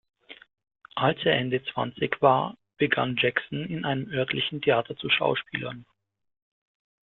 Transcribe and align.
Als 0.95 1.19
er 1.25 1.35
Ende 1.37 1.63
Zwanzig 1.63 2.19
war, 2.23 2.57
begann 2.77 3.17
Jackson 3.21 3.65
in 3.67 3.85
einem 3.85 4.09
örtlichen 4.09 4.59
Theater 4.59 4.95
zu 4.97 5.11
schauspielern. 5.11 5.85